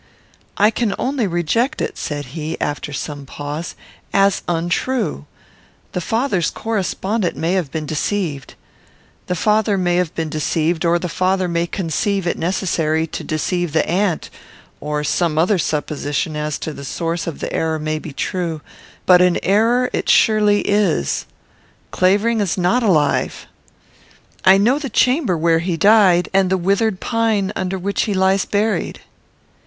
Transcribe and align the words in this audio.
"I 0.57 0.71
can 0.71 0.95
only 0.97 1.27
reject 1.27 1.79
it," 1.79 1.95
said 1.95 2.25
he, 2.33 2.59
after 2.59 2.91
some 2.91 3.27
pause, 3.27 3.75
"as 4.11 4.41
untrue. 4.47 5.27
The 5.91 6.01
father's 6.01 6.49
correspondent 6.49 7.35
may 7.37 7.53
have 7.53 7.71
been 7.71 7.85
deceived. 7.85 8.55
The 9.27 9.35
father 9.35 9.77
may 9.77 9.97
have 9.97 10.15
been 10.15 10.31
deceived, 10.31 10.85
or 10.85 10.97
the 10.97 11.07
father 11.07 11.47
may 11.47 11.67
conceive 11.67 12.25
it 12.25 12.35
necessary 12.35 13.05
to 13.05 13.23
deceive 13.23 13.73
the 13.73 13.87
aunt, 13.87 14.31
or 14.79 15.03
some 15.03 15.37
other 15.37 15.59
supposition 15.59 16.35
as 16.35 16.57
to 16.57 16.73
the 16.73 16.83
source 16.83 17.27
of 17.27 17.37
the 17.39 17.53
error 17.53 17.77
may 17.77 17.99
be 17.99 18.11
true; 18.11 18.61
but 19.05 19.21
an 19.21 19.37
error 19.43 19.87
it 19.93 20.09
surely 20.09 20.61
is. 20.61 21.27
Clavering 21.91 22.41
is 22.41 22.57
not 22.57 22.81
alive. 22.81 23.45
I 24.45 24.57
know 24.57 24.79
the 24.79 24.89
chamber 24.89 25.37
where 25.37 25.59
he 25.59 25.77
died, 25.77 26.27
and 26.33 26.49
the 26.49 26.57
withered 26.57 26.99
pine 27.01 27.53
under 27.55 27.77
which 27.77 28.05
he 28.05 28.15
lies 28.15 28.45
buried." 28.45 29.01